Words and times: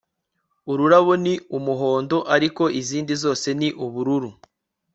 ururabo 0.71 1.13
ni 1.23 1.33
umuhondo, 1.57 2.17
ariko 2.35 2.63
izindi 2.79 3.13
zose 3.23 3.47
ni 3.59 3.69
ubururu 3.85 4.31